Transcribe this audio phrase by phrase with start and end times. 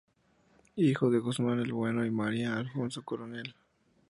[0.77, 3.53] Hijo de Guzmán el Bueno y María Alfonso Coronel.